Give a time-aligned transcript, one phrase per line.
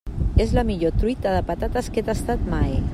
[0.45, 2.79] És la millor truita de patates que he tastat mai.